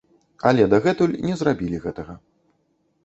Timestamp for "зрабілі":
1.41-1.77